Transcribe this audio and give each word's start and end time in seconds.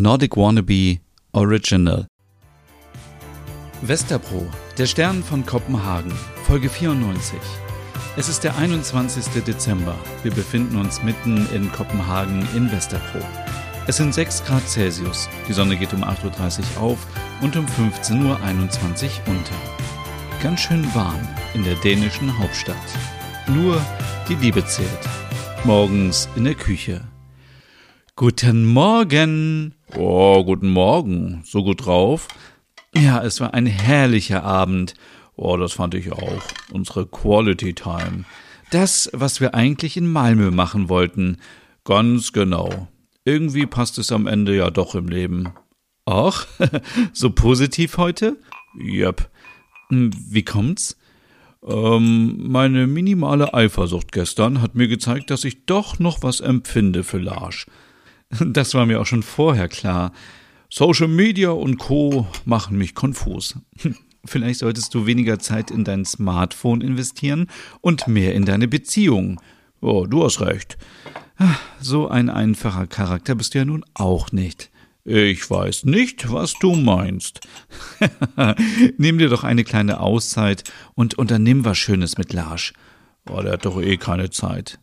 Nordic 0.00 0.36
Wannabe 0.36 0.98
Original. 1.32 2.06
Westerpro, 3.82 4.46
der 4.76 4.86
Stern 4.86 5.22
von 5.22 5.44
Kopenhagen, 5.44 6.12
Folge 6.44 6.68
94. 6.68 7.38
Es 8.16 8.28
ist 8.28 8.44
der 8.44 8.56
21. 8.56 9.42
Dezember. 9.44 9.94
Wir 10.22 10.32
befinden 10.32 10.76
uns 10.76 11.02
mitten 11.02 11.46
in 11.54 11.70
Kopenhagen 11.72 12.46
in 12.54 12.70
Westerpro. 12.70 13.20
Es 13.86 13.96
sind 13.96 14.14
6 14.14 14.44
Grad 14.44 14.68
Celsius. 14.68 15.28
Die 15.48 15.52
Sonne 15.52 15.76
geht 15.76 15.92
um 15.92 16.04
8.30 16.04 16.60
Uhr 16.76 16.82
auf 16.82 17.06
und 17.40 17.56
um 17.56 17.66
15.21 17.66 18.14
Uhr 18.16 18.38
unter. 19.26 19.54
Ganz 20.42 20.60
schön 20.60 20.84
warm 20.94 21.26
in 21.54 21.64
der 21.64 21.74
dänischen 21.76 22.38
Hauptstadt. 22.38 22.76
Nur 23.48 23.80
die 24.28 24.34
Liebe 24.34 24.64
zählt. 24.64 25.08
Morgens 25.64 26.28
in 26.36 26.44
der 26.44 26.54
Küche. 26.54 27.02
Guten 28.14 28.64
Morgen. 28.64 29.77
Oh, 29.96 30.44
guten 30.44 30.68
Morgen. 30.68 31.42
So 31.44 31.64
gut 31.64 31.86
drauf? 31.86 32.28
Ja, 32.94 33.22
es 33.22 33.40
war 33.40 33.54
ein 33.54 33.66
herrlicher 33.66 34.44
Abend. 34.44 34.94
Oh, 35.34 35.56
das 35.56 35.72
fand 35.72 35.94
ich 35.94 36.12
auch. 36.12 36.42
Unsere 36.70 37.06
Quality 37.06 37.72
Time. 37.74 38.24
Das, 38.70 39.08
was 39.14 39.40
wir 39.40 39.54
eigentlich 39.54 39.96
in 39.96 40.06
Malmö 40.06 40.50
machen 40.50 40.90
wollten. 40.90 41.38
Ganz 41.84 42.32
genau. 42.32 42.88
Irgendwie 43.24 43.66
passt 43.66 43.98
es 43.98 44.12
am 44.12 44.26
Ende 44.26 44.54
ja 44.56 44.70
doch 44.70 44.94
im 44.94 45.08
Leben. 45.08 45.54
Ach, 46.04 46.46
so 47.14 47.30
positiv 47.30 47.96
heute? 47.96 48.36
Yep. 48.78 49.30
Hm, 49.88 50.10
wie 50.28 50.44
kommt's? 50.44 50.98
Ähm, 51.66 52.50
meine 52.50 52.86
minimale 52.86 53.54
Eifersucht 53.54 54.12
gestern 54.12 54.60
hat 54.60 54.74
mir 54.74 54.86
gezeigt, 54.86 55.30
dass 55.30 55.44
ich 55.44 55.64
doch 55.64 55.98
noch 55.98 56.22
was 56.22 56.40
empfinde 56.40 57.04
für 57.04 57.18
Larsch. 57.18 57.66
Das 58.40 58.74
war 58.74 58.86
mir 58.86 59.00
auch 59.00 59.06
schon 59.06 59.22
vorher 59.22 59.68
klar. 59.68 60.12
Social 60.70 61.08
Media 61.08 61.50
und 61.50 61.78
Co. 61.78 62.26
machen 62.44 62.76
mich 62.76 62.94
konfus. 62.94 63.58
Vielleicht 64.24 64.58
solltest 64.58 64.94
du 64.94 65.06
weniger 65.06 65.38
Zeit 65.38 65.70
in 65.70 65.84
dein 65.84 66.04
Smartphone 66.04 66.82
investieren 66.82 67.46
und 67.80 68.06
mehr 68.08 68.34
in 68.34 68.44
deine 68.44 68.68
Beziehung. 68.68 69.40
Oh, 69.80 70.06
du 70.06 70.24
hast 70.24 70.40
recht. 70.40 70.76
So 71.80 72.08
ein 72.08 72.28
einfacher 72.28 72.86
Charakter 72.86 73.34
bist 73.34 73.54
du 73.54 73.58
ja 73.58 73.64
nun 73.64 73.84
auch 73.94 74.32
nicht. 74.32 74.70
Ich 75.04 75.48
weiß 75.48 75.84
nicht, 75.84 76.30
was 76.30 76.54
du 76.60 76.74
meinst. 76.74 77.40
Nimm 78.98 79.18
dir 79.18 79.28
doch 79.28 79.44
eine 79.44 79.64
kleine 79.64 80.00
Auszeit 80.00 80.64
und 80.94 81.14
unternimm 81.14 81.64
was 81.64 81.78
Schönes 81.78 82.18
mit 82.18 82.32
Larsch. 82.32 82.74
Oh, 83.30 83.40
der 83.40 83.52
hat 83.52 83.64
doch 83.64 83.80
eh 83.80 83.96
keine 83.96 84.30
Zeit. 84.30 84.80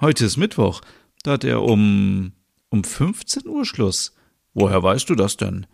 Heute 0.00 0.26
ist 0.26 0.36
Mittwoch. 0.36 0.82
Da 1.24 1.32
hat 1.32 1.44
er 1.44 1.62
um 1.62 2.32
um 2.76 2.84
15 2.84 3.46
Uhr 3.46 3.64
Schluss. 3.64 4.14
Woher 4.54 4.82
weißt 4.82 5.08
du 5.08 5.14
das 5.14 5.36
denn? 5.36 5.66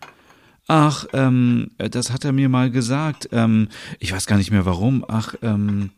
Ach, 0.67 1.05
ähm, 1.13 1.71
das 1.77 2.11
hat 2.11 2.23
er 2.23 2.31
mir 2.31 2.47
mal 2.47 2.71
gesagt. 2.71 3.29
Ähm, 3.33 3.67
ich 3.99 4.13
weiß 4.13 4.25
gar 4.25 4.37
nicht 4.37 4.51
mehr 4.51 4.65
warum. 4.65 5.03
Ach, 5.07 5.35
ähm, 5.41 5.91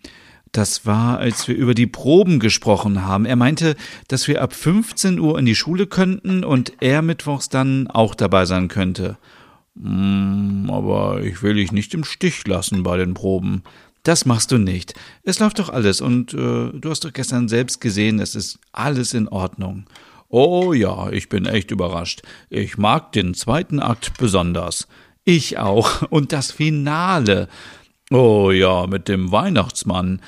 das 0.51 0.85
war, 0.85 1.19
als 1.19 1.47
wir 1.47 1.55
über 1.55 1.75
die 1.75 1.85
Proben 1.85 2.39
gesprochen 2.39 3.03
haben. 3.03 3.25
Er 3.25 3.35
meinte, 3.35 3.75
dass 4.07 4.27
wir 4.27 4.41
ab 4.41 4.53
15 4.53 5.19
Uhr 5.19 5.37
in 5.37 5.45
die 5.45 5.55
Schule 5.55 5.85
könnten 5.85 6.43
und 6.43 6.73
er 6.79 7.01
mittwochs 7.01 7.49
dann 7.49 7.87
auch 7.87 8.15
dabei 8.15 8.45
sein 8.45 8.67
könnte. 8.67 9.17
Mm, 9.75 10.69
aber 10.71 11.21
ich 11.21 11.43
will 11.43 11.55
dich 11.55 11.71
nicht 11.71 11.93
im 11.93 12.03
Stich 12.03 12.47
lassen 12.47 12.81
bei 12.81 12.97
den 12.97 13.13
Proben. 13.13 13.63
Das 14.01 14.25
machst 14.25 14.51
du 14.51 14.57
nicht. 14.57 14.93
Es 15.23 15.39
läuft 15.39 15.59
doch 15.59 15.69
alles 15.69 15.99
und 15.99 16.33
äh, 16.33 16.37
du 16.71 16.89
hast 16.89 17.03
doch 17.03 17.13
gestern 17.13 17.47
selbst 17.47 17.81
gesehen, 17.81 18.19
es 18.19 18.33
ist 18.33 18.59
alles 18.71 19.13
in 19.13 19.27
Ordnung. 19.27 19.85
Oh 20.29 20.73
ja, 20.73 21.09
ich 21.11 21.29
bin 21.29 21.45
echt 21.45 21.71
überrascht. 21.71 22.21
Ich 22.49 22.77
mag 22.77 23.11
den 23.11 23.33
zweiten 23.33 23.79
Akt 23.79 24.17
besonders. 24.17 24.87
Ich 25.23 25.57
auch. 25.57 26.01
Und 26.09 26.31
das 26.31 26.51
Finale. 26.51 27.47
Oh 28.11 28.51
ja, 28.51 28.87
mit 28.87 29.07
dem 29.07 29.31
Weihnachtsmann. 29.31 30.21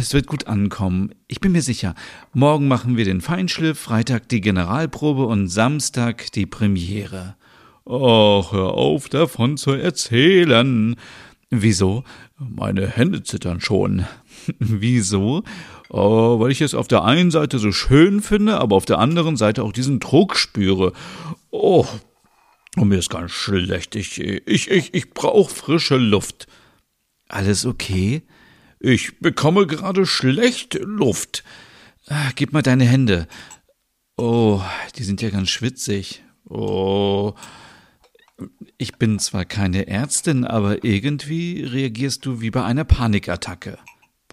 Es 0.00 0.12
wird 0.12 0.26
gut 0.26 0.48
ankommen. 0.48 1.14
Ich 1.28 1.40
bin 1.40 1.52
mir 1.52 1.62
sicher. 1.62 1.94
Morgen 2.32 2.66
machen 2.66 2.96
wir 2.96 3.04
den 3.04 3.20
Feinschliff, 3.20 3.78
Freitag 3.78 4.28
die 4.28 4.40
Generalprobe 4.40 5.26
und 5.26 5.48
Samstag 5.48 6.32
die 6.32 6.46
Premiere. 6.46 7.36
Ach, 7.88 8.50
hör 8.50 8.74
auf 8.74 9.08
davon 9.08 9.56
zu 9.56 9.70
erzählen. 9.70 10.96
Wieso? 11.50 12.02
Meine 12.36 12.88
Hände 12.88 13.22
zittern 13.22 13.60
schon. 13.60 14.04
Wieso? 14.58 15.44
Oh, 15.88 16.40
weil 16.40 16.50
ich 16.50 16.60
es 16.60 16.74
auf 16.74 16.88
der 16.88 17.04
einen 17.04 17.30
Seite 17.30 17.58
so 17.58 17.72
schön 17.72 18.20
finde, 18.20 18.58
aber 18.58 18.76
auf 18.76 18.86
der 18.86 18.98
anderen 18.98 19.36
Seite 19.36 19.62
auch 19.62 19.72
diesen 19.72 20.00
Druck 20.00 20.36
spüre. 20.36 20.92
Oh, 21.50 21.86
oh 22.76 22.84
mir 22.84 22.98
ist 22.98 23.10
ganz 23.10 23.30
schlecht. 23.30 23.94
Ich, 23.94 24.20
ich, 24.20 24.70
ich, 24.70 24.94
ich 24.94 25.10
brauche 25.10 25.54
frische 25.54 25.96
Luft. 25.96 26.48
Alles 27.28 27.66
okay? 27.66 28.22
Ich 28.80 29.18
bekomme 29.20 29.66
gerade 29.66 30.06
schlecht 30.06 30.74
Luft. 30.74 31.44
Ah, 32.08 32.30
gib 32.34 32.52
mal 32.52 32.62
deine 32.62 32.84
Hände. 32.84 33.26
Oh, 34.16 34.62
die 34.96 35.04
sind 35.04 35.22
ja 35.22 35.30
ganz 35.30 35.50
schwitzig. 35.50 36.22
Oh. 36.48 37.34
Ich 38.76 38.96
bin 38.96 39.18
zwar 39.18 39.44
keine 39.44 39.86
Ärztin, 39.86 40.44
aber 40.44 40.84
irgendwie 40.84 41.64
reagierst 41.64 42.26
du 42.26 42.40
wie 42.40 42.50
bei 42.50 42.64
einer 42.64 42.84
Panikattacke. 42.84 43.78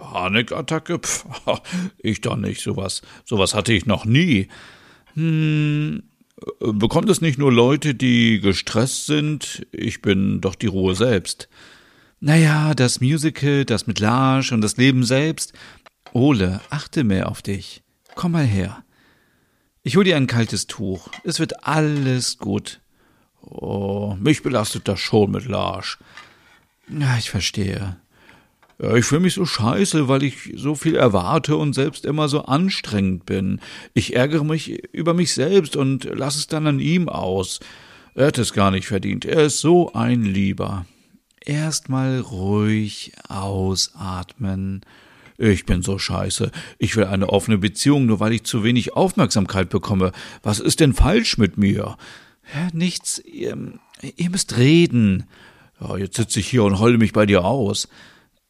Panikattacke? 0.03 0.99
Pff, 0.99 1.25
ich 1.97 2.21
doch 2.21 2.35
nicht. 2.35 2.61
Sowas, 2.61 3.01
sowas 3.23 3.53
hatte 3.53 3.73
ich 3.73 3.85
noch 3.85 4.05
nie. 4.05 4.49
Hm, 5.13 6.03
bekommt 6.59 7.09
es 7.09 7.21
nicht 7.21 7.39
nur 7.39 7.51
Leute, 7.51 7.95
die 7.95 8.39
gestresst 8.41 9.05
sind? 9.05 9.65
Ich 9.71 10.01
bin 10.01 10.41
doch 10.41 10.55
die 10.55 10.67
Ruhe 10.67 10.95
selbst. 10.95 11.47
Naja, 12.19 12.73
das 12.73 13.01
Musical, 13.01 13.65
das 13.65 13.87
mit 13.87 13.99
Larsch 13.99 14.51
und 14.51 14.61
das 14.61 14.77
Leben 14.77 15.03
selbst. 15.03 15.53
Ole, 16.11 16.61
achte 16.69 17.03
mehr 17.03 17.29
auf 17.29 17.41
dich. 17.41 17.81
Komm 18.15 18.33
mal 18.33 18.45
her. 18.45 18.83
Ich 19.83 19.95
hol 19.95 20.03
dir 20.03 20.15
ein 20.17 20.27
kaltes 20.27 20.67
Tuch. 20.67 21.09
Es 21.23 21.39
wird 21.39 21.65
alles 21.65 22.37
gut. 22.37 22.81
Oh, 23.41 24.15
mich 24.19 24.43
belastet 24.43 24.87
das 24.87 24.99
schon 24.99 25.31
mit 25.31 25.45
Larsch. 25.45 25.97
Ja, 26.87 27.17
ich 27.17 27.29
verstehe. 27.29 27.97
Ich 28.79 29.05
fühle 29.05 29.21
mich 29.21 29.35
so 29.35 29.45
scheiße, 29.45 30.07
weil 30.07 30.23
ich 30.23 30.53
so 30.55 30.75
viel 30.75 30.95
erwarte 30.95 31.55
und 31.55 31.73
selbst 31.73 32.05
immer 32.05 32.27
so 32.27 32.45
anstrengend 32.45 33.25
bin. 33.25 33.61
Ich 33.93 34.15
ärgere 34.15 34.43
mich 34.43 34.83
über 34.93 35.13
mich 35.13 35.33
selbst 35.33 35.75
und 35.75 36.05
lasse 36.05 36.39
es 36.39 36.47
dann 36.47 36.67
an 36.67 36.79
ihm 36.79 37.07
aus. 37.07 37.59
Er 38.15 38.27
hat 38.27 38.37
es 38.37 38.53
gar 38.53 38.71
nicht 38.71 38.87
verdient. 38.87 39.25
Er 39.25 39.45
ist 39.45 39.59
so 39.59 39.93
ein 39.93 40.23
Lieber. 40.23 40.85
Erstmal 41.45 42.19
ruhig 42.19 43.13
ausatmen. 43.27 44.81
Ich 45.37 45.65
bin 45.65 45.81
so 45.81 45.97
scheiße. 45.97 46.51
Ich 46.77 46.95
will 46.95 47.05
eine 47.05 47.29
offene 47.29 47.57
Beziehung, 47.57 48.05
nur 48.05 48.19
weil 48.19 48.33
ich 48.33 48.43
zu 48.43 48.63
wenig 48.63 48.93
Aufmerksamkeit 48.93 49.69
bekomme. 49.69 50.11
Was 50.41 50.59
ist 50.59 50.79
denn 50.79 50.93
falsch 50.93 51.37
mit 51.37 51.57
mir? 51.57 51.97
Ja, 52.53 52.67
nichts. 52.71 53.19
Ihr, 53.19 53.57
ihr 54.15 54.29
müsst 54.29 54.57
reden. 54.57 55.25
Ja, 55.81 55.97
jetzt 55.97 56.17
sitze 56.17 56.39
ich 56.39 56.47
hier 56.47 56.63
und 56.63 56.79
heule 56.79 56.97
mich 56.97 57.13
bei 57.13 57.25
dir 57.25 57.43
aus. 57.43 57.87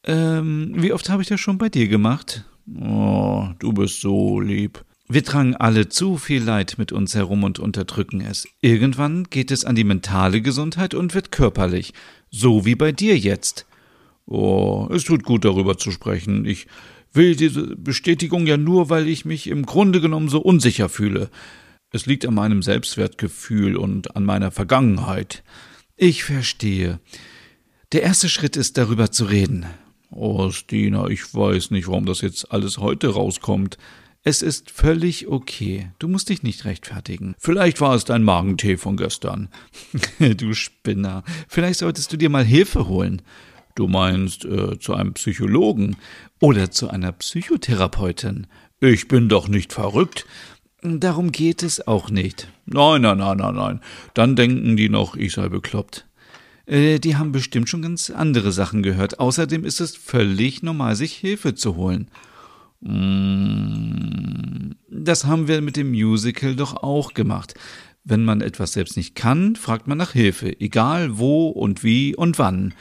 Ähm, 0.05 0.73
wie 0.75 0.93
oft 0.93 1.09
habe 1.09 1.21
ich 1.21 1.29
das 1.29 1.39
schon 1.39 1.57
bei 1.57 1.69
dir 1.69 1.87
gemacht? 1.87 2.45
Oh, 2.81 3.49
du 3.59 3.73
bist 3.73 4.01
so 4.01 4.39
lieb. 4.39 4.83
Wir 5.09 5.23
tragen 5.23 5.55
alle 5.55 5.89
zu 5.89 6.17
viel 6.17 6.41
Leid 6.41 6.75
mit 6.77 6.91
uns 6.91 7.13
herum 7.13 7.43
und 7.43 7.59
unterdrücken 7.59 8.21
es. 8.21 8.47
Irgendwann 8.61 9.25
geht 9.25 9.51
es 9.51 9.65
an 9.65 9.75
die 9.75 9.83
mentale 9.83 10.41
Gesundheit 10.41 10.93
und 10.93 11.13
wird 11.13 11.31
körperlich. 11.31 11.93
So 12.31 12.65
wie 12.65 12.75
bei 12.75 12.91
dir 12.91 13.17
jetzt. 13.17 13.65
Oh, 14.25 14.87
es 14.91 15.03
tut 15.03 15.23
gut 15.23 15.45
darüber 15.45 15.77
zu 15.77 15.91
sprechen. 15.91 16.45
Ich 16.45 16.67
will 17.11 17.35
diese 17.35 17.75
Bestätigung 17.75 18.47
ja 18.47 18.57
nur, 18.57 18.89
weil 18.89 19.07
ich 19.07 19.25
mich 19.25 19.47
im 19.47 19.65
Grunde 19.65 20.01
genommen 20.01 20.29
so 20.29 20.41
unsicher 20.41 20.89
fühle. 20.89 21.29
Es 21.91 22.05
liegt 22.05 22.25
an 22.25 22.33
meinem 22.33 22.63
Selbstwertgefühl 22.63 23.75
und 23.75 24.15
an 24.15 24.25
meiner 24.25 24.51
Vergangenheit. 24.51 25.43
Ich 25.95 26.23
verstehe. 26.23 26.99
Der 27.91 28.01
erste 28.01 28.29
Schritt 28.29 28.57
ist, 28.57 28.77
darüber 28.77 29.11
zu 29.11 29.25
reden. 29.25 29.65
Oh, 30.15 30.51
Stina, 30.51 31.07
ich 31.07 31.33
weiß 31.33 31.71
nicht, 31.71 31.87
warum 31.87 32.05
das 32.05 32.21
jetzt 32.21 32.51
alles 32.51 32.77
heute 32.77 33.09
rauskommt. 33.09 33.77
Es 34.21 34.41
ist 34.41 34.71
völlig 34.71 35.27
okay. 35.27 35.91
Du 35.99 36.07
musst 36.07 36.29
dich 36.29 36.43
nicht 36.43 36.65
rechtfertigen. 36.65 37.35
Vielleicht 37.39 37.81
war 37.81 37.95
es 37.95 38.05
dein 38.05 38.23
Magentee 38.23 38.77
von 38.77 38.95
gestern. 38.95 39.49
du 40.19 40.53
Spinner. 40.53 41.23
Vielleicht 41.47 41.79
solltest 41.79 42.13
du 42.13 42.17
dir 42.17 42.29
mal 42.29 42.45
Hilfe 42.45 42.87
holen. 42.87 43.21
Du 43.75 43.87
meinst 43.87 44.45
äh, 44.45 44.79
zu 44.79 44.93
einem 44.93 45.13
Psychologen 45.13 45.97
oder 46.39 46.69
zu 46.69 46.89
einer 46.89 47.11
Psychotherapeutin. 47.11 48.47
Ich 48.79 49.07
bin 49.07 49.29
doch 49.29 49.47
nicht 49.47 49.73
verrückt. 49.73 50.25
Darum 50.83 51.31
geht 51.31 51.63
es 51.63 51.87
auch 51.87 52.09
nicht. 52.09 52.49
Nein, 52.65 53.01
nein, 53.01 53.17
nein, 53.17 53.37
nein, 53.37 53.55
nein. 53.55 53.81
Dann 54.13 54.35
denken 54.35 54.77
die 54.77 54.89
noch, 54.89 55.15
ich 55.15 55.33
sei 55.33 55.49
bekloppt. 55.49 56.05
Äh, 56.65 56.99
die 56.99 57.15
haben 57.15 57.31
bestimmt 57.31 57.69
schon 57.69 57.81
ganz 57.81 58.09
andere 58.09 58.51
Sachen 58.51 58.83
gehört. 58.83 59.19
Außerdem 59.19 59.65
ist 59.65 59.81
es 59.81 59.95
völlig 59.95 60.63
normal, 60.63 60.95
sich 60.95 61.13
Hilfe 61.13 61.55
zu 61.55 61.75
holen. 61.75 62.09
Mm, 62.81 64.71
das 64.89 65.25
haben 65.25 65.47
wir 65.47 65.61
mit 65.61 65.77
dem 65.77 65.91
Musical 65.91 66.55
doch 66.55 66.83
auch 66.83 67.13
gemacht. 67.13 67.55
Wenn 68.03 68.25
man 68.25 68.41
etwas 68.41 68.73
selbst 68.73 68.97
nicht 68.97 69.15
kann, 69.15 69.55
fragt 69.55 69.87
man 69.87 69.97
nach 69.97 70.11
Hilfe, 70.11 70.59
egal 70.59 71.17
wo 71.17 71.47
und 71.47 71.83
wie 71.83 72.15
und 72.15 72.37
wann. 72.37 72.73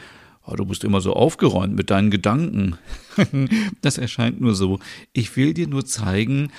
Oh, 0.45 0.57
du 0.57 0.65
bist 0.65 0.83
immer 0.83 1.01
so 1.01 1.13
aufgeräumt 1.15 1.77
mit 1.77 1.91
deinen 1.91 2.11
Gedanken. 2.11 2.77
das 3.81 3.99
erscheint 3.99 4.41
nur 4.41 4.57
so. 4.57 4.81
Ich 5.13 5.37
will 5.37 5.55
dir 5.55 5.69
nur 5.69 5.87
zeigen, 5.87 6.51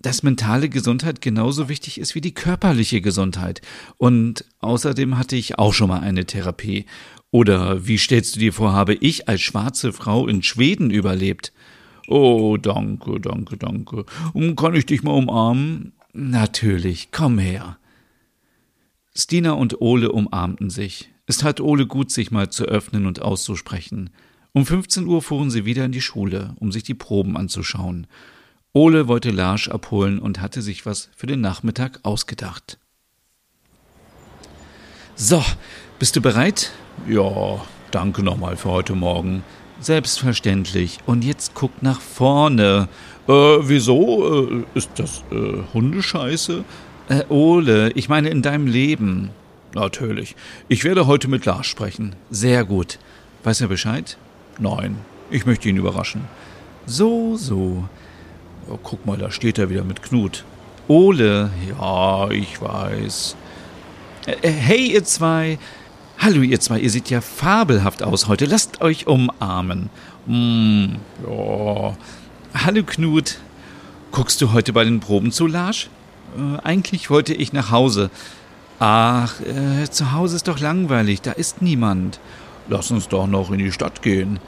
dass 0.00 0.22
mentale 0.22 0.68
Gesundheit 0.68 1.20
genauso 1.20 1.68
wichtig 1.68 1.98
ist 1.98 2.14
wie 2.14 2.20
die 2.20 2.34
körperliche 2.34 3.00
Gesundheit. 3.00 3.60
Und 3.98 4.44
außerdem 4.60 5.18
hatte 5.18 5.36
ich 5.36 5.58
auch 5.58 5.74
schon 5.74 5.88
mal 5.88 6.00
eine 6.00 6.24
Therapie. 6.24 6.86
Oder 7.30 7.86
wie 7.86 7.98
stellst 7.98 8.36
du 8.36 8.40
dir 8.40 8.52
vor, 8.52 8.72
habe 8.72 8.94
ich 8.94 9.28
als 9.28 9.40
schwarze 9.40 9.92
Frau 9.92 10.26
in 10.26 10.42
Schweden 10.42 10.90
überlebt? 10.90 11.52
Oh, 12.08 12.56
danke, 12.56 13.20
danke, 13.20 13.56
danke. 13.56 14.04
Kann 14.56 14.74
ich 14.74 14.86
dich 14.86 15.02
mal 15.02 15.12
umarmen? 15.12 15.92
Natürlich, 16.12 17.12
komm 17.12 17.38
her. 17.38 17.78
Stina 19.14 19.52
und 19.52 19.80
Ole 19.80 20.10
umarmten 20.10 20.70
sich. 20.70 21.10
Es 21.26 21.38
tat 21.38 21.60
Ole 21.60 21.86
gut, 21.86 22.10
sich 22.10 22.32
mal 22.32 22.50
zu 22.50 22.64
öffnen 22.64 23.06
und 23.06 23.22
auszusprechen. 23.22 24.10
Um 24.52 24.66
15 24.66 25.06
Uhr 25.06 25.22
fuhren 25.22 25.50
sie 25.50 25.64
wieder 25.64 25.84
in 25.84 25.92
die 25.92 26.00
Schule, 26.00 26.56
um 26.58 26.72
sich 26.72 26.82
die 26.82 26.94
Proben 26.94 27.36
anzuschauen. 27.36 28.08
Ole 28.72 29.08
wollte 29.08 29.30
Larsch 29.30 29.68
abholen 29.68 30.20
und 30.20 30.40
hatte 30.40 30.62
sich 30.62 30.86
was 30.86 31.08
für 31.16 31.26
den 31.26 31.40
Nachmittag 31.40 31.98
ausgedacht. 32.04 32.78
So, 35.16 35.44
bist 35.98 36.14
du 36.14 36.20
bereit? 36.20 36.70
Ja, 37.08 37.60
danke 37.90 38.22
nochmal 38.22 38.56
für 38.56 38.70
heute 38.70 38.94
Morgen. 38.94 39.42
Selbstverständlich. 39.80 40.98
Und 41.06 41.24
jetzt 41.24 41.52
guck 41.54 41.82
nach 41.82 42.00
vorne. 42.00 42.88
Äh, 43.26 43.32
wieso? 43.32 44.48
Äh, 44.48 44.64
ist 44.74 44.90
das 44.96 45.24
äh, 45.32 45.62
Hundescheiße? 45.74 46.64
Äh, 47.08 47.24
Ole, 47.28 47.90
ich 47.92 48.08
meine 48.08 48.28
in 48.28 48.42
deinem 48.42 48.66
Leben. 48.66 49.30
Natürlich. 49.74 50.36
Ich 50.68 50.84
werde 50.84 51.06
heute 51.06 51.28
mit 51.28 51.44
Lars 51.44 51.66
sprechen. 51.66 52.14
Sehr 52.30 52.64
gut. 52.64 52.98
Weiß 53.42 53.60
er 53.62 53.68
Bescheid? 53.68 54.16
Nein. 54.58 54.96
Ich 55.30 55.46
möchte 55.46 55.68
ihn 55.68 55.76
überraschen. 55.76 56.22
So, 56.86 57.36
so. 57.36 57.88
Oh, 58.70 58.78
guck 58.80 59.04
mal, 59.04 59.16
da 59.16 59.32
steht 59.32 59.58
er 59.58 59.68
wieder 59.68 59.82
mit 59.82 60.00
Knut. 60.00 60.44
Ole, 60.86 61.50
ja, 61.68 62.30
ich 62.30 62.60
weiß. 62.60 63.36
Äh, 64.26 64.48
hey, 64.48 64.92
ihr 64.92 65.02
zwei. 65.02 65.58
Hallo, 66.18 66.42
ihr 66.42 66.60
zwei, 66.60 66.78
ihr 66.78 66.90
seht 66.90 67.10
ja 67.10 67.20
fabelhaft 67.20 68.04
aus 68.04 68.28
heute. 68.28 68.44
Lasst 68.44 68.80
euch 68.80 69.08
umarmen. 69.08 69.90
Mm, 70.26 70.96
ja. 71.28 71.96
Hallo, 72.54 72.82
Knut. 72.86 73.38
Guckst 74.12 74.40
du 74.40 74.52
heute 74.52 74.72
bei 74.72 74.84
den 74.84 75.00
Proben 75.00 75.32
zu, 75.32 75.48
Lars? 75.48 75.88
Äh, 76.36 76.60
eigentlich 76.62 77.10
wollte 77.10 77.34
ich 77.34 77.52
nach 77.52 77.72
Hause. 77.72 78.10
Ach, 78.78 79.40
äh, 79.40 79.90
zu 79.90 80.12
Hause 80.12 80.36
ist 80.36 80.46
doch 80.46 80.60
langweilig, 80.60 81.22
da 81.22 81.32
ist 81.32 81.60
niemand. 81.60 82.20
Lass 82.68 82.92
uns 82.92 83.08
doch 83.08 83.26
noch 83.26 83.50
in 83.50 83.58
die 83.58 83.72
Stadt 83.72 84.00
gehen. 84.00 84.38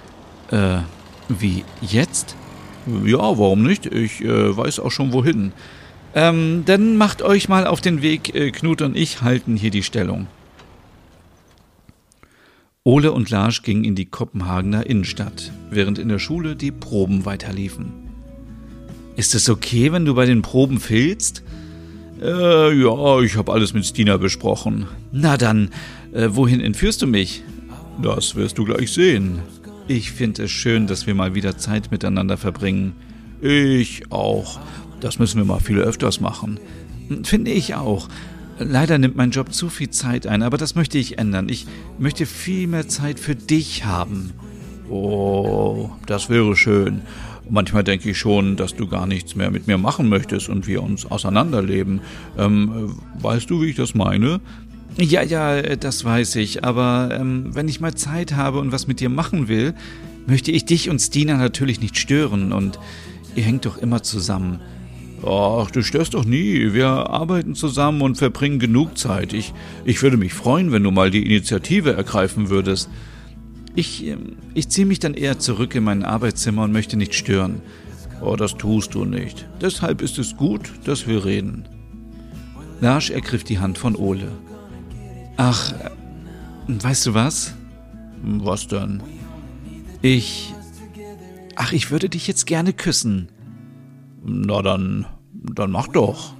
Äh, 0.52 0.78
wie 1.28 1.64
jetzt? 1.80 2.36
Ja, 3.04 3.18
warum 3.18 3.62
nicht? 3.62 3.86
Ich 3.86 4.20
äh, 4.22 4.56
weiß 4.56 4.80
auch 4.80 4.90
schon 4.90 5.12
wohin. 5.12 5.52
Ähm, 6.14 6.64
dann 6.66 6.96
macht 6.96 7.22
euch 7.22 7.48
mal 7.48 7.66
auf 7.66 7.80
den 7.80 8.02
Weg, 8.02 8.34
äh, 8.34 8.50
Knut 8.50 8.82
und 8.82 8.96
ich 8.96 9.22
halten 9.22 9.56
hier 9.56 9.70
die 9.70 9.82
Stellung. 9.82 10.26
Ole 12.84 13.12
und 13.12 13.30
Lars 13.30 13.62
gingen 13.62 13.84
in 13.84 13.94
die 13.94 14.06
Kopenhagener 14.06 14.86
Innenstadt, 14.86 15.52
während 15.70 15.98
in 15.98 16.08
der 16.08 16.18
Schule 16.18 16.56
die 16.56 16.72
Proben 16.72 17.24
weiterliefen. 17.24 17.92
Ist 19.14 19.34
es 19.34 19.48
okay, 19.48 19.92
wenn 19.92 20.04
du 20.04 20.14
bei 20.14 20.26
den 20.26 20.42
Proben 20.42 20.80
filzt? 20.80 21.44
Äh, 22.20 22.72
ja, 22.72 23.20
ich 23.20 23.36
habe 23.36 23.52
alles 23.52 23.72
mit 23.72 23.86
Stina 23.86 24.16
besprochen. 24.16 24.86
Na 25.12 25.36
dann, 25.36 25.70
äh, 26.12 26.28
wohin 26.30 26.60
entführst 26.60 27.02
du 27.02 27.06
mich? 27.06 27.42
Das 28.02 28.34
wirst 28.34 28.58
du 28.58 28.64
gleich 28.64 28.92
sehen. 28.92 29.40
Ich 29.88 30.12
finde 30.12 30.44
es 30.44 30.50
schön, 30.50 30.86
dass 30.86 31.06
wir 31.06 31.14
mal 31.14 31.34
wieder 31.34 31.58
Zeit 31.58 31.90
miteinander 31.90 32.36
verbringen. 32.36 32.94
Ich 33.40 34.10
auch. 34.10 34.60
Das 35.00 35.18
müssen 35.18 35.38
wir 35.38 35.44
mal 35.44 35.58
viel 35.58 35.78
öfters 35.78 36.20
machen. 36.20 36.60
Finde 37.24 37.50
ich 37.50 37.74
auch. 37.74 38.08
Leider 38.58 38.98
nimmt 38.98 39.16
mein 39.16 39.32
Job 39.32 39.52
zu 39.52 39.68
viel 39.68 39.90
Zeit 39.90 40.26
ein, 40.26 40.42
aber 40.42 40.56
das 40.56 40.76
möchte 40.76 40.98
ich 40.98 41.18
ändern. 41.18 41.48
Ich 41.48 41.66
möchte 41.98 42.26
viel 42.26 42.68
mehr 42.68 42.86
Zeit 42.86 43.18
für 43.18 43.34
dich 43.34 43.84
haben. 43.84 44.32
Oh, 44.88 45.90
das 46.06 46.30
wäre 46.30 46.54
schön. 46.54 47.02
Manchmal 47.50 47.82
denke 47.82 48.10
ich 48.10 48.18
schon, 48.18 48.56
dass 48.56 48.76
du 48.76 48.86
gar 48.86 49.06
nichts 49.06 49.34
mehr 49.34 49.50
mit 49.50 49.66
mir 49.66 49.78
machen 49.78 50.08
möchtest 50.08 50.48
und 50.48 50.68
wir 50.68 50.82
uns 50.82 51.06
auseinanderleben. 51.06 52.00
Ähm, 52.38 53.00
weißt 53.20 53.50
du, 53.50 53.62
wie 53.62 53.70
ich 53.70 53.76
das 53.76 53.94
meine? 53.94 54.40
Ja, 54.98 55.22
ja, 55.22 55.76
das 55.76 56.04
weiß 56.04 56.36
ich. 56.36 56.64
Aber 56.64 57.10
ähm, 57.12 57.54
wenn 57.54 57.68
ich 57.68 57.80
mal 57.80 57.94
Zeit 57.94 58.34
habe 58.34 58.58
und 58.58 58.72
was 58.72 58.86
mit 58.86 59.00
dir 59.00 59.08
machen 59.08 59.48
will, 59.48 59.74
möchte 60.26 60.52
ich 60.52 60.64
dich 60.64 60.90
und 60.90 61.00
Stina 61.00 61.36
natürlich 61.36 61.80
nicht 61.80 61.96
stören. 61.96 62.52
Und 62.52 62.78
ihr 63.34 63.42
hängt 63.42 63.64
doch 63.64 63.78
immer 63.78 64.02
zusammen. 64.02 64.60
Ach, 65.24 65.70
du 65.70 65.82
störst 65.82 66.14
doch 66.14 66.24
nie. 66.24 66.72
Wir 66.72 66.88
arbeiten 66.88 67.54
zusammen 67.54 68.02
und 68.02 68.16
verbringen 68.16 68.58
genug 68.58 68.98
Zeit. 68.98 69.32
Ich, 69.32 69.54
ich 69.84 70.02
würde 70.02 70.16
mich 70.16 70.34
freuen, 70.34 70.72
wenn 70.72 70.82
du 70.82 70.90
mal 70.90 71.10
die 71.10 71.24
Initiative 71.24 71.92
ergreifen 71.92 72.50
würdest. 72.50 72.90
Ich, 73.74 74.06
ähm, 74.06 74.36
ich 74.54 74.68
ziehe 74.68 74.86
mich 74.86 74.98
dann 74.98 75.14
eher 75.14 75.38
zurück 75.38 75.74
in 75.74 75.84
mein 75.84 76.02
Arbeitszimmer 76.04 76.62
und 76.64 76.72
möchte 76.72 76.96
nicht 76.96 77.14
stören. 77.14 77.62
Oh, 78.20 78.36
das 78.36 78.56
tust 78.56 78.94
du 78.94 79.04
nicht. 79.04 79.48
Deshalb 79.60 80.02
ist 80.02 80.18
es 80.18 80.36
gut, 80.36 80.72
dass 80.84 81.06
wir 81.06 81.24
reden. 81.24 81.64
Lars 82.80 83.10
ergriff 83.10 83.44
die 83.44 83.58
Hand 83.58 83.78
von 83.78 83.96
Ole. 83.96 84.28
Ach, 85.36 85.72
weißt 86.68 87.06
du 87.06 87.14
was? 87.14 87.54
Was 88.22 88.68
denn? 88.68 89.02
Ich. 90.00 90.54
Ach, 91.56 91.72
ich 91.72 91.90
würde 91.90 92.08
dich 92.08 92.26
jetzt 92.26 92.46
gerne 92.46 92.72
küssen. 92.72 93.28
Na 94.24 94.62
dann, 94.62 95.06
dann 95.32 95.70
mach 95.70 95.88
doch. 95.88 96.34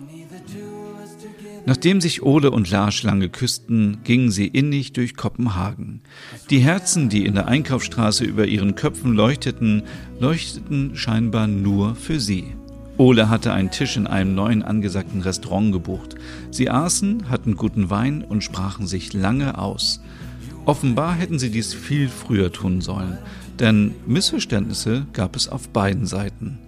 Nachdem 1.65 2.01
sich 2.01 2.23
Ole 2.23 2.51
und 2.51 2.71
Lars 2.71 3.05
lange 3.05 3.29
küssten, 3.29 3.99
gingen 4.03 4.31
sie 4.33 4.49
innig 4.49 4.93
durch 4.95 5.15
Kopenhagen. 5.15 6.03
Die 6.51 6.59
Herzen, 6.59 7.09
die 7.09 7.25
in 7.25 7.35
der 7.35 7.47
Einkaufsstraße 7.47 8.25
über 8.25 8.47
ihren 8.47 8.75
Köpfen 8.75 9.15
leuchteten, 9.15 9.85
leuchteten 10.19 10.97
scheinbar 10.97 11.47
nur 11.47 11.95
für 11.95 12.19
sie. 12.19 12.57
Ole 12.99 13.29
hatte 13.29 13.53
einen 13.53 13.71
Tisch 13.71 13.97
in 13.97 14.07
einem 14.07 14.35
neuen 14.35 14.63
angesagten 14.63 15.23
Restaurant 15.23 15.73
gebucht. 15.73 16.15
Sie 16.51 16.69
aßen, 16.69 17.31
hatten 17.31 17.57
guten 17.57 17.91
Wein 17.91 18.23
und 18.23 18.45
sprachen 18.45 18.87
sich 18.87 19.13
lange 19.13 19.59
aus. 19.59 20.01
Offenbar 20.65 21.15
hätten 21.15 21.39
sie 21.39 21.51
dies 21.51 21.75
viel 21.75 22.09
früher 22.09 22.53
tun 22.53 22.81
sollen, 22.81 23.19
denn 23.59 23.95
Missverständnisse 24.07 25.07
gab 25.13 25.35
es 25.35 25.49
auf 25.49 25.69
beiden 25.69 26.07
Seiten. 26.07 26.59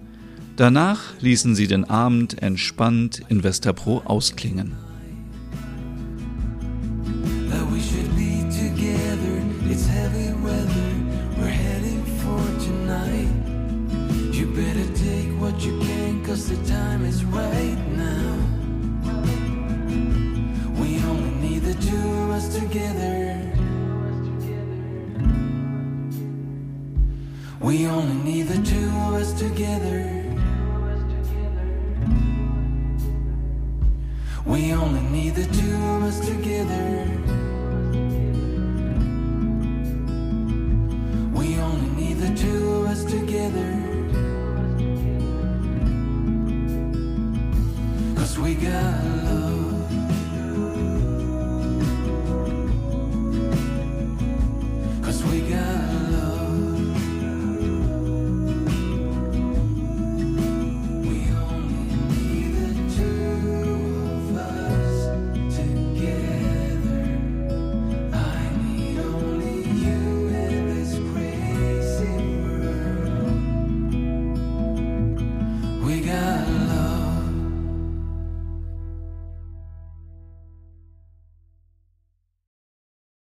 Danach 0.56 1.00
ließen 1.20 1.54
sie 1.54 1.66
den 1.66 1.84
Abend 1.84 2.42
entspannt 2.42 3.22
in 3.28 3.44
Westerpro 3.44 4.02
ausklingen. 4.04 4.72
We 27.61 27.87
only 27.87 28.14
need 28.32 28.49
the 28.49 28.62
two 28.62 28.88
of 28.88 29.14
us 29.14 29.32
together. 29.32 30.11
We 34.44 34.73
only 34.75 35.00
need 35.00 35.34
the 35.34 35.46
two 35.46 35.75
of 35.75 36.02
us 36.02 36.20
together. 36.20 37.11
We 41.32 41.58
only 41.58 41.90
need 42.02 42.18
the 42.18 42.34
two 42.37 42.73
of 42.75 42.87
us 42.87 43.04
together. 43.04 43.70
Cause 48.16 48.38
we 48.38 48.54
got 48.54 49.13